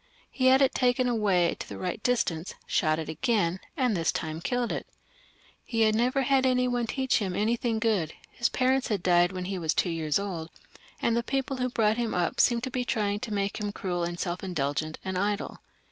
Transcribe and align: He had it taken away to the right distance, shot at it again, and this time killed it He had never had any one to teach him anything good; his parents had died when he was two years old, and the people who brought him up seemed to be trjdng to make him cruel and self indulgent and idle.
He 0.31 0.47
had 0.47 0.63
it 0.63 0.73
taken 0.73 1.07
away 1.07 1.55
to 1.59 1.69
the 1.69 1.77
right 1.77 2.01
distance, 2.01 2.55
shot 2.65 2.97
at 2.97 3.07
it 3.07 3.11
again, 3.11 3.59
and 3.77 3.95
this 3.95 4.11
time 4.11 4.41
killed 4.41 4.71
it 4.71 4.87
He 5.63 5.81
had 5.81 5.93
never 5.93 6.23
had 6.23 6.43
any 6.43 6.67
one 6.67 6.87
to 6.87 6.95
teach 6.95 7.19
him 7.19 7.35
anything 7.35 7.77
good; 7.77 8.13
his 8.31 8.49
parents 8.49 8.87
had 8.87 9.03
died 9.03 9.31
when 9.31 9.45
he 9.45 9.59
was 9.59 9.75
two 9.75 9.91
years 9.91 10.17
old, 10.17 10.49
and 11.03 11.15
the 11.15 11.21
people 11.21 11.57
who 11.57 11.69
brought 11.69 11.97
him 11.97 12.15
up 12.15 12.39
seemed 12.39 12.63
to 12.63 12.71
be 12.71 12.83
trjdng 12.83 13.21
to 13.21 13.31
make 13.31 13.59
him 13.61 13.71
cruel 13.71 14.03
and 14.03 14.19
self 14.19 14.43
indulgent 14.43 14.97
and 15.05 15.19
idle. 15.19 15.59